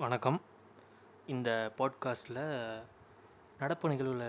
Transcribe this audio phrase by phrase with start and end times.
[0.00, 0.36] வணக்கம்.
[1.26, 2.36] இந்த பாட்காஸ்ட்டில்
[3.58, 4.20] நடப்பு நிகழ்வில்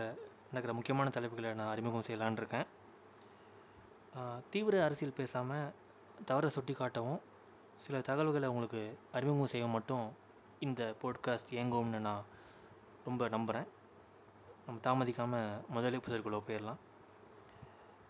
[0.47, 2.65] நடக்கிற முக்கியமான தலைப்புகளை நான் அறிமுகம் செய்யலான்னு இருக்கேன்.
[4.49, 5.73] தீவிர அரசியல் பேசாமல்
[6.29, 7.19] தவறை சுட்டி காட்டவும்
[7.83, 8.81] சில தகவல்களை உங்களுக்கு
[9.11, 10.07] அறிமுகம் செய்ய மட்டும்
[10.59, 12.25] இந்த போட்காஸ்ட் இயங்கும்னு நான்
[13.05, 13.69] ரொம்ப நம்புகிறேன்
[14.65, 16.81] நம்ம தாமதிக்காமல் முதல் எபிசோடுக்குள்ளே போயிடலாம்.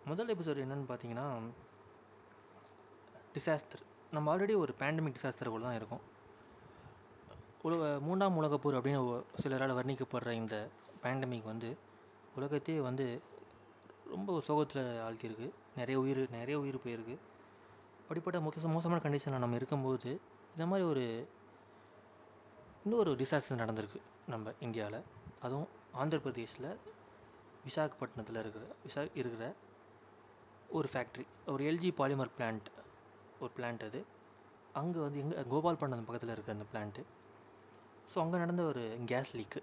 [0.05, 1.27] முதல் எபிசோடு என்னென்னு பார்த்தீங்கன்னா
[3.35, 6.05] டிசாஸ்டர் நம்ம ஆல்ரெடி ஒரு பேண்டமிக் டிசாஸ்டருக்குள்ள தான் இருக்கோம்.
[7.61, 10.55] உலக மூன்றாம் உலகப்போர் அப்படின்னு சிலரால் வர்ணிக்கப்படுற இந்த
[11.03, 11.69] பேண்டமிக் வந்து
[12.35, 13.05] உலகத்தையே வந்து
[14.13, 15.47] ரொம்ப சோகத்தில் ஆழ்த்தியிருக்கு.
[15.75, 17.15] நிறைய உயிர் நிறைய உயிர் போயிருக்கு.
[18.01, 20.11] அப்படிப்பட்ட மோச மோசமான கண்டிஷனில் நம்ம இருக்கும்போது
[20.53, 21.03] இந்த மாதிரி ஒரு
[22.83, 24.99] இன்னொரு டிசாஸ்டர் நடந்திருக்கு நம்ம இந்தியாவில்
[25.41, 26.69] அதுவும் ஆந்திர பிரதேஷில்
[27.67, 29.53] விசாகப்பட்டினத்தில் இருக்கிற விசா இருக்கிற
[30.77, 32.67] ஒரு ஃபேக்ட்ரி ஒரு எல்ஜி பாலிமர் பிளான்ட்
[33.39, 34.01] ஒரு பிளான்ட் அது.
[34.79, 37.03] அங்கே வந்து எங்கே கோபால்பட்டினம் பக்கத்தில் இருக்க அந்த பிளான்ட்டு
[38.11, 39.61] ஸோ அங்கே நடந்த ஒரு கேஸ் லீக்கு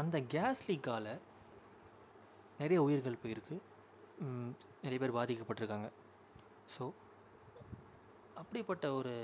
[0.00, 1.10] அந்த கேஸ் லீக்கால்
[2.60, 3.56] நிறைய உயிர்கள் போயிருக்கு.
[4.84, 5.88] நிறைய பேர் பாதிக்கப்பட்டிருக்காங்க.
[6.74, 6.84] ஸோ
[8.40, 9.14] அப்படிப்பட்ட ஒரு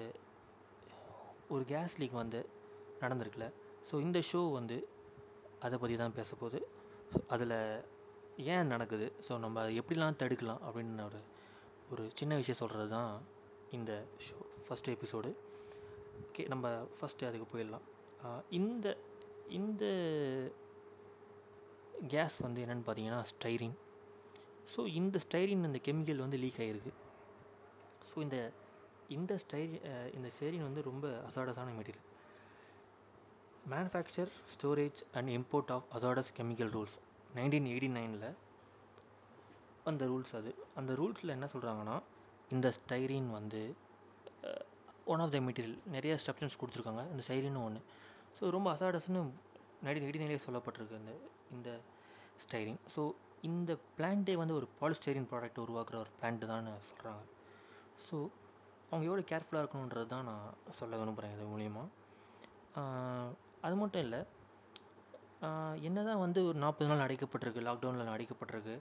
[1.54, 2.40] ஒரு கேஸ் லீக் வந்து
[3.02, 3.48] நடந்திருக்குல்ல
[3.88, 4.76] ஸோ இந்த ஷோ வந்து
[5.66, 6.60] அதை பற்றி தான் பேச போகுது.
[7.34, 7.56] அதில்
[8.54, 9.06] ஏன் நடக்குது?
[9.26, 11.20] ஸோ நம்ம அதை எப்படிலாம் தடுக்கலாம் அப்படின்னு ஒரு
[11.92, 13.10] ஒரு சின்ன விஷயம் சொல்கிறது தான்
[13.78, 13.92] இந்த
[14.26, 15.30] ஷோ ஃபஸ்ட் எபிசோடு
[16.26, 16.66] ஓகே நம்ம
[16.98, 17.86] ஃபஸ்ட்டு அதுக்கு போயிடலாம்.
[18.50, 18.86] இந்த
[19.48, 19.84] இந்த
[22.08, 23.76] கேஸ் வந்து என்னென்னு பார்த்தீங்கன்னா ஸ்டைரின்
[24.72, 26.92] ஸோ இந்த ஸ்டைரின் இந்த கெமிக்கல் வந்து லீக் ஆகிருக்கு
[28.08, 28.52] ஸோ இந்த
[29.08, 29.74] இந்த ஸ்டைரி
[30.14, 32.08] இந்த ஸ்டைரின் வந்து ரொம்ப அசாடஸான material
[33.70, 36.96] manufacture storage and import of hazardous chemical rules
[37.34, 38.26] nineteen eighty நைனில்
[39.84, 40.50] அந்த ரூல்ஸ் அது.
[40.74, 41.96] அந்த ரூல்ஸில் என்ன சொல்கிறாங்கன்னா
[42.50, 43.60] இந்த ஸ்டைரின் வந்து
[45.04, 47.04] ஒன் ஆஃப் த மெட்டீரியல் நிறைய ஸ்ட்ரக்சர்ஸ் கொடுத்துருக்காங்க.
[47.12, 47.80] இந்த ஸ்டைரின்னு ஒன்று
[48.36, 49.22] ஸோ ரொம்ப அசாடஸ்னு
[49.82, 51.12] நடி எயிட்டி சொல்லப்பட்டிருக்கு இந்த
[51.56, 51.70] இந்த
[52.44, 53.02] ஸ்டைரின் ஸோ
[53.42, 57.22] இந்த பிளான்ட்டே வந்து ஒரு பாலிஸ்டைரின் ப்ராடக்ட் உருவாக்குற ஒரு பிளான்ட் தான் சொல்கிறாங்க
[58.06, 58.16] ஸோ
[58.90, 61.82] அவங்க எவ்வளோ கேர்ஃபுல்லாக இருக்கணுன்றது தான் நான் சொல்ல விரும்புகிறேன் இது மூலிமா
[63.62, 64.20] அது மட்டும் இல்லை
[65.88, 68.74] என்ன தான் வந்து ஒரு நாற்பது நாள் அடைக்கப்பட்டிருக்கு லாக்டவுனில் அடைக்கப்பட்டிருக்கு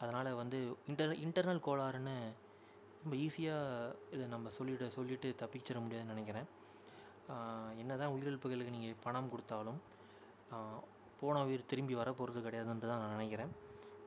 [0.00, 0.58] அதனால் வந்து
[0.90, 2.16] இன்டர் இன்டர்னல் கோளாறுன்னு
[3.02, 6.48] ரொம்ப ஈஸியாக இதை நம்ம சொல்லிட சொல்லிவிட்டு தப்பிச்சிட முடியாதுன்னு நினைக்கிறேன்.
[7.82, 9.80] என்ன தான் உயிரிழப்புகளுக்கு நீங்கள் பணம் கொடுத்தாலும்
[11.20, 13.52] போன உயிர் திரும்பி வரப்போகிறது கிடையாதுன்ட்டு தான் நான் நினைக்கிறேன்.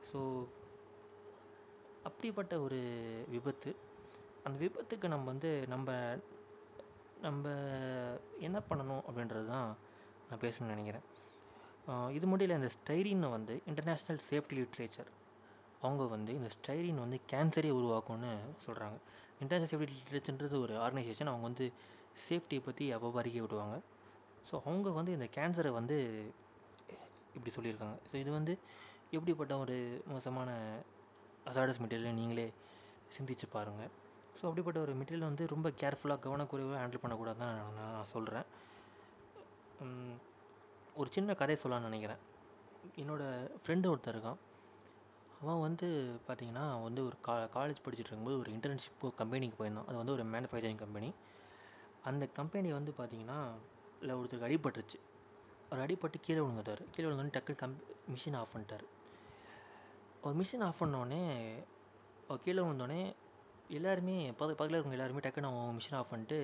[0.08, 0.18] ஸோ
[2.08, 2.78] அப்படிப்பட்ட ஒரு
[3.34, 3.70] விபத்து.
[4.46, 5.94] அந்த விபத்துக்கு நம்ம வந்து நம்ம
[7.26, 7.44] நம்ம
[8.46, 9.68] என்ன பண்ணணும் அப்படின்றது தான்
[10.28, 11.06] நான் பேசணும்னு நினைக்கிறேன்.
[12.16, 15.10] இது மட்டும் இல்லை இந்த ஸ்டைரின் வந்து இன்டர்நேஷ்னல் சேஃப்டி லிட்ரேச்சர்
[15.84, 18.32] அவங்க வந்து இந்த ஸ்டைரின் வந்து கேன்சரே உருவாக்கும்னு
[18.66, 18.96] சொல்கிறாங்க
[19.42, 21.66] இன்டர்நேஷ்னல் சேஃப்டி லிட்ரேச்சர்ன்றது ஒரு ஆர்கனைசேஷன் அவங்க வந்து
[22.24, 23.76] சேஃப்டியை பற்றி அப்பப்போ அறிக்கை விடுவாங்க
[24.48, 25.96] ஸோ அவங்க வந்து இந்த கேன்சரை வந்து
[27.36, 27.96] இப்படி சொல்லியிருக்காங்க.
[28.08, 28.52] ஸோ இது வந்து
[29.16, 29.76] எப்படிப்பட்ட ஒரு
[30.12, 30.50] மோசமான
[31.50, 32.46] அசாடஸ் மெட்டீரியல் நீங்களே
[33.16, 33.90] சிந்திச்சு பாருங்கள்
[34.38, 38.46] ஸோ அப்படிப்பட்ட ஒரு மெட்டீரியல் வந்து ரொம்ப கேர்ஃபுல்லாக கவனக்குறைவாக ஹேண்டில் பண்ணக்கூடாதுன்னு நான் நான் சொல்கிறேன்
[41.00, 42.20] ஒரு சின்ன கதை சொல்லலாம்னு நினைக்கிறேன்.
[43.02, 43.30] என்னோடய
[43.62, 44.38] ஃப்ரெண்டு ஒருத்தன் இருக்கான்.
[45.40, 45.86] அவன் வந்து
[46.26, 49.88] பார்த்திங்கன்னா வந்து ஒரு கா காலேஜ் படிச்சுட்டு இருக்கும்போது ஒரு இன்டர்ன்ஷிப் கம்பெனிக்கு போயிருந்தான்.
[49.88, 51.08] அது வந்து ஒரு மேனுஃபேக்சரிங் கம்பெனி
[52.08, 53.38] அந்த கம்பெனி வந்து பார்த்தீங்கன்னா
[54.00, 54.98] இல்லை ஒருத்தருக்கு அடிபட்டுருச்சு.
[55.70, 56.82] அவர் அடிபட்டு கீழே விழுந்துட்டார்.
[56.94, 57.76] கீழே விழுந்தோடனே டக்குன்னு கம்
[58.14, 58.84] மிஷின் ஆஃப் பண்ணிட்டார்.
[60.22, 61.22] ஒரு மிஷின் ஆஃப் பண்ணோடனே
[62.28, 63.00] அவர் கீழே விழுந்தோடனே
[63.78, 66.38] எல்லாருமே பக்க பக்கத்தில் இருக்கவங்க எல்லாருமே டக்குன்னு அவங்க மிஷின் ஆஃப் பண்ணிட்டு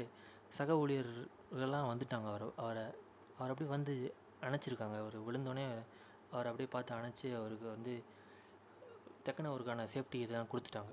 [0.59, 2.27] சக ஊழியர்கள்லாம் வந்துட்டாங்க.
[2.33, 2.84] அவர் அவரை
[3.39, 3.95] அவர் அப்படியே வந்து
[4.47, 4.97] அணைச்சிருக்காங்க.
[5.03, 5.67] அவர் விழுந்தோடனே
[6.33, 7.95] அவரை அப்படியே பார்த்து அணைச்சி அவருக்கு வந்து
[9.25, 10.93] டக்குன்னு அவருக்கான சேஃப்டி இதெல்லாம் கொடுத்துட்டாங்க.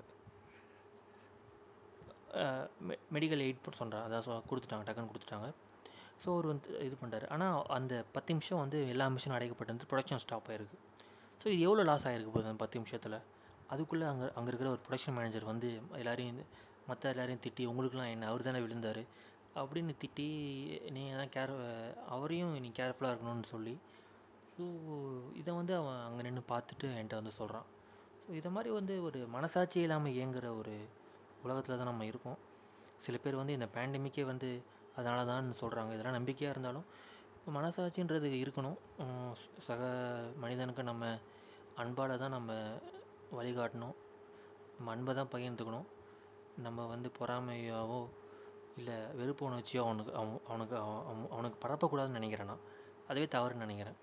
[2.88, 5.48] மெ மெடிக்கல் எய்ட் சொல்கிறேன் அதான் சொ கொடுத்துட்டாங்க டக்குன்னு கொடுத்துட்டாங்க.
[6.22, 10.48] ஸோ அவர் வந்து இது பண்ணுறாரு ஆனால் அந்த பத்து நிமிஷம் வந்து எல்லா மிஷினும் அடைக்கப்பட்டிருந்து ப்ரொடக்ஷன் ஸ்டாப்
[10.52, 10.78] ஆகிருக்கு
[11.40, 13.18] ஸோ இது எவ்வளோ லாஸ் ஆகிருக்கு போகுது அந்த பத்து நிமிஷத்தில்.
[13.72, 15.68] அதுக்குள்ளே அங்கே அங்கே இருக்கிற ஒரு ப்ரொடக்ஷன் மேனேஜர் வந்து
[16.00, 16.40] எல்லாரையும்
[16.90, 18.28] மற்ற எல்லாரையும் திட்டி உங்களுக்குலாம் என்ன?
[18.30, 19.02] அவர் தானே விழுந்தார்?
[19.60, 20.26] அப்படின்னு திட்டி
[20.96, 21.52] நீங்கள் தான் கேர்
[22.14, 23.74] அவரையும் நீ கேர்ஃபுல்லாக இருக்கணும்னு சொல்லி.
[24.54, 24.64] ஸோ
[25.40, 27.66] இதை வந்து அவன் அங்கே நின்று பார்த்துட்டு என்கிட்ட வந்து சொல்கிறான்
[28.24, 30.74] ஸோ இதை மாதிரி வந்து ஒரு மனசாட்சி இல்லாமல் இயங்குகிற ஒரு
[31.44, 32.38] உலகத்தில் தான் நம்ம இருக்கோம்.
[33.04, 34.48] சில பேர் வந்து இந்த பேண்டமிக்கே வந்து
[34.98, 36.86] அதனால தான் சொல்கிறாங்க இதெல்லாம் நம்பிக்கையாக இருந்தாலும்
[37.56, 38.78] மனசாட்சின்றது இருக்கணும்.
[39.66, 39.80] சக
[40.42, 41.04] மனிதனுக்கு நம்ம
[41.82, 42.52] அன்பால் தான் நம்ம
[43.38, 43.96] வழிகாட்டணும்.
[44.76, 45.86] நம்ம அன்பை தான் பகிர்ந்துக்கணும்.
[46.66, 48.00] நம்ம வந்து பொறாமையாவோ
[48.78, 52.64] இல்லை வெறுப்பு உணர்ச்சியோ அவனுக்கு அவன் அவனுக்கு அவன் அவனுக்கு பரப்பக்கூடாதுன்னு நினைக்கிறேன் நான்.
[53.10, 53.98] அதுவே தவறுன்னு நினைக்கிறேன்.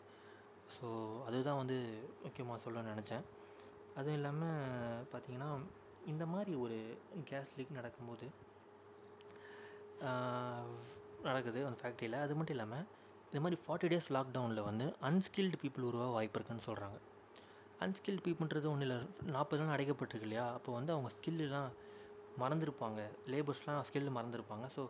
[0.76, 0.86] ஸோ
[1.28, 1.78] அதுதான் வந்து
[2.26, 3.26] முக்கியமாக சொல்லணும்னு நினச்சேன்.
[3.98, 5.50] அதுவும் இல்லாமல் பார்த்தீங்கன்னா
[6.12, 6.78] இந்த மாதிரி ஒரு
[7.30, 8.28] கேஸ் லீக் நடக்கும்போது
[11.28, 12.86] நடக்குது அந்த ஃபேக்ட்ரியில் அது மட்டும் இல்லாமல்
[13.32, 16.98] இது மாதிரி ஃபார்ட்டி டேஸ் லாக்டவுனில் வந்து அன்ஸ்கில்டு பீப்புள் உருவாக வாய்ப்பு இருக்குன்னு சொல்கிறாங்க
[17.86, 19.00] அன்ஸ்கில்டு பீப்புள்ன்றது ஒன்றும் இல்லை
[19.34, 20.46] நாற்பது நாள் அடைக்கப்பட்டிருக்கு இல்லையா?
[20.58, 21.72] அப்போ வந்து அவங்க ஸ்கில்லாம்
[22.42, 23.02] மறந்துருப்பாங்க.
[23.32, 24.66] லேபர்ஸ்லாம் ஸ்கில் மறந்துருப்பாங்க.
[24.76, 24.82] ஸோ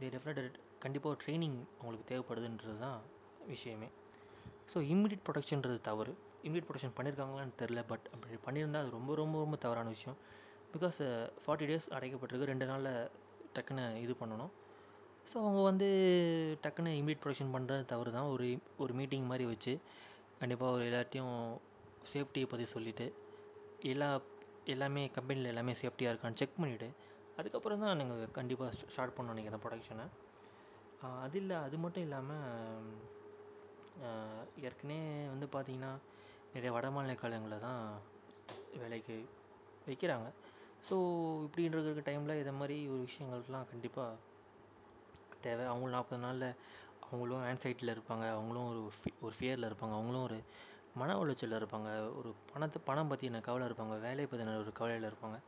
[0.00, 2.98] தே டெஃபினட் கண்டிப்பாக ஒரு ட்ரைனிங் அவங்களுக்கு தேவைப்படுதுன்றது தான்
[3.52, 3.88] விஷயமே.
[4.72, 6.12] ஸோ இம்மிடியட் ப்ரொடெக்ஷன்றது தவறு.
[6.46, 10.18] இம்மிடியட் ப்ரொடெக்ஷன் பண்ணியிருக்காங்களான்னு தெரில பட் அப்படி பண்ணியிருந்தால் அது ரொம்ப ரொம்ப ரொம்ப தவறான விஷயம்.
[10.76, 11.00] பிகாஸ்
[11.42, 12.50] ஃபார்ட்டி டேஸ் அடைக்கப்பட்டிருக்கு.
[12.52, 12.92] ரெண்டு நாளில்
[13.56, 14.52] டக்குன்னு இது பண்ணணும்.
[15.30, 15.88] ஸோ அவங்க வந்து
[16.64, 18.46] டக்குன்னு இமீடியட் ப்ரொடக்ஷன் பண்ணுறது தவறு தான் ஒரு
[18.82, 19.72] ஒரு மீட்டிங் மாதிரி வச்சு
[20.40, 21.34] கண்டிப்பாக ஒரு எல்லாத்தையும்
[22.12, 23.06] சேஃப்டியை பற்றி சொல்லிவிட்டு
[23.92, 24.08] எல்லா
[24.74, 26.88] எல்லாமே கம்பெனியில் எல்லாமே சேஃப்டியாக இருக்கான்னு செக் பண்ணிவிட்டு
[27.40, 30.06] அதுக்கப்புறம் தான் நீங்கள் கண்டிப்பாக ஸ்டார்ட் பண்ணணும் நினைக்கிறேன் ப்ரொடக்ஷனை
[31.24, 32.92] அது இல்லை அது மட்டும் இல்லாமல்
[34.68, 35.00] ஏற்கனவே
[35.32, 35.92] வந்து பார்த்திங்கன்னா
[36.54, 37.82] நிறைய வட மாநிலக்காரங்களை தான்
[38.82, 39.16] வேலைக்கு
[39.88, 40.28] வைக்கிறாங்க.
[40.84, 40.96] ஸோ
[41.44, 44.12] இப்படின்ற டைமில் இதை மாதிரி ஒரு விஷயங்களுக்கெலாம் கண்டிப்பாக
[45.44, 45.64] தேவை.
[45.72, 46.48] அவங்களும் நாற்பது நாளில்
[47.04, 48.24] அவங்களும் ஆன்சைட்டியில் இருப்பாங்க.
[48.36, 49.94] அவங்களும் ஒரு ஃபி ஒரு ஃபியரில் இருப்பாங்க.
[49.98, 50.38] அவங்களும் ஒரு
[51.00, 51.88] மன உளைச்சலில் இருப்பாங்க.
[52.18, 53.94] ஒரு பணத்தை பணம் பற்றின கவலை இருப்பாங்க.
[54.06, 55.38] வேலையை பற்றின ஒரு கவலையில் இருப்பாங்க.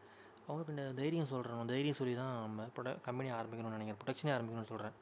[0.46, 4.00] அவங்களுக்கு இந்த தைரியம் சொல்கிறோம் தைரியம் சொல்லி தான் நம்ம ப்ரொட கம்பெனி ஆரம்பிக்கணும்னு நினைக்கிறேன்.
[4.02, 4.96] ப்ரொடக்ஷனே ஆரம்பிக்கணும்னு சொல்கிறேன்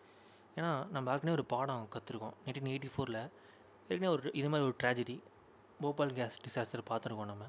[0.56, 3.20] ஏன்னா நம்ம ஏற்கனவே ஒரு பாடம் கற்றுருக்கோம் நைன்டீன் எயிட்டி ஃபோரில்
[3.90, 5.16] ஏற்கனவே ஒரு இது மாதிரி ஒரு ட்ராஜடி
[5.80, 7.46] போபால் கேஸ் டிசாஸ்டர் பார்த்துருக்கோம் நம்ம.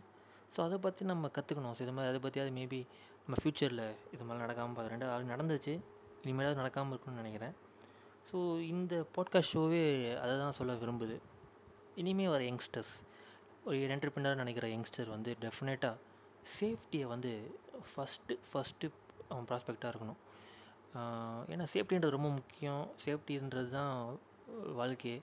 [0.54, 2.80] ஸோ அதை பற்றி நம்ம கற்றுக்கணும் ஸோ இது மாதிரி அதை பற்றியாவது மேபி
[3.24, 3.86] நம்ம ஃப்யூச்சரில்
[4.16, 5.74] இது மாதிரி நடக்காமல் பார்த்து ரெண்டு அது நடந்துச்சு.
[6.24, 7.56] இனிமேலாவது நடக்காமல் இருக்கணும்னு நினைக்கிறேன்.
[8.30, 8.38] ஸோ
[8.74, 9.84] இந்த பாட்காஸ்ட் ஷோவே
[10.24, 11.18] அதை தான் சொல்ல விரும்புது.
[12.02, 12.94] இனிமேல் வர யங்ஸ்டர்ஸ்
[13.68, 15.96] ஒரு என்டர்பிரினர் நினைக்கிற யங்ஸ்டர் வந்து டெஃபினட்டாக
[16.58, 17.32] சேஃப்டியை வந்து
[17.92, 18.88] ஃபஸ்ட்டு ஃபஸ்ட்டு
[19.32, 20.20] அவன் ப்ராஸ்பெக்டாக இருக்கணும்.
[21.54, 22.84] ஏன்னா சேஃப்டின்றது ரொம்ப முக்கியம்.
[23.06, 23.94] சேஃப்டின்றது தான்
[24.80, 25.18] வாழ்க்கையே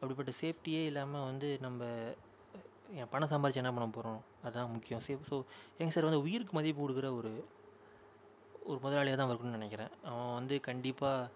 [0.00, 1.84] அப்படிப்பட்ட சேஃப்டியே இல்லாமல் வந்து நம்ம
[3.00, 5.02] என் பணம் சம்பாரித்து என்ன பண்ண போகிறோம் அதுதான் முக்கியம்.
[5.06, 5.36] சேஃப் ஸோ
[5.80, 7.32] யங்ஸ்டர் வந்து உயிருக்கு மதிப்பு கொடுக்குற ஒரு
[8.70, 9.92] ஒரு முதலாளியாக தான் இருக்கணும்னு நினைக்கிறேன்.
[10.10, 11.30] அவன் வந்து கண்டிப்பாக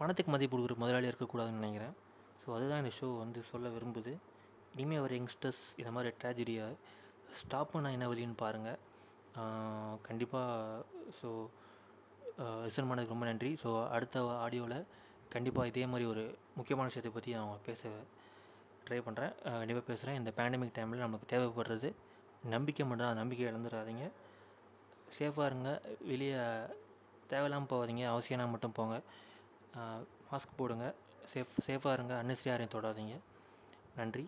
[0.00, 1.94] பணத்துக்கு மதிப்பு கொடுக்குற முதலாளியாக இருக்கக்கூடாதுன்னு நினைக்கிறேன்.
[2.42, 4.12] ஸோ அதுதான் இந்த ஷோ வந்து சொல்ல விரும்புது.
[4.76, 6.66] இனிமேல் வர யங்ஸ்டர்ஸ் இந்த மாதிரி ட்ராஜடியை
[7.40, 8.80] ஸ்டாப் பண்ண என்ன வழின்னு பாருங்கள்
[10.08, 10.84] கண்டிப்பாக
[11.20, 11.28] ஸோ
[12.66, 13.50] லிசன் பண்ணதுக்கு ரொம்ப நன்றி.
[13.62, 14.78] ஸோ அடுத்த ஆடியோவில்
[15.34, 16.24] கண்டிப்பாக இதே மாதிரி ஒரு
[16.58, 17.82] முக்கியமான விஷயத்தை பற்றி நான் பேச
[18.88, 21.88] ட்ரை பண்ணுறேன் கண்டிப்பாக பேசுகிறேன் இந்த பேண்டமிக் டைமில் நமக்கு தேவைப்படுறது
[22.54, 23.20] நம்பிக்கை மட்டும் தான்.
[23.20, 24.06] நம்பிக்கை இழந்துடாதீங்க
[25.18, 25.70] சேஃபாக இருங்க.
[26.10, 26.38] வெளியே
[27.32, 28.04] தேவையில்லாமல் போகாதீங்க.
[28.14, 28.96] அவசியம்னா மட்டும் போங்க.
[30.32, 30.86] மாஸ்க் போடுங்க.
[31.34, 32.14] சேஃப் சேஃபாக இருங்க.
[32.22, 33.16] அன்னெசரி யாரையும் தொடாதீங்க.
[34.00, 34.24] நன்றி.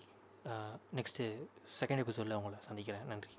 [0.99, 1.25] நெக்ஸ்ட்டு
[1.81, 3.07] செகண்ட் எபிசோடில் உங்களை சந்திக்கிறேன்.
[3.13, 3.33] நன்றி.